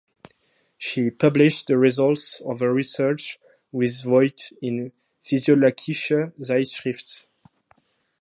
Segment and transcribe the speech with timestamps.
[0.79, 3.37] She published the results of her research
[3.71, 4.93] with Voigt in
[5.23, 7.27] Physikalische Zeitschrift.